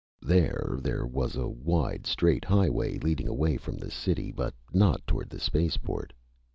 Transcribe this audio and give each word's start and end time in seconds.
There 0.23 0.79
there 0.81 1.05
was 1.05 1.35
a 1.35 1.47
wide 1.47 2.07
straight 2.07 2.43
highway 2.43 2.97
leading 2.97 3.27
away 3.27 3.57
from 3.57 3.77
the 3.77 3.91
city 3.91 4.31
but 4.31 4.55
not 4.73 5.05
toward 5.05 5.29
the 5.29 5.39
spaceport. 5.39 6.11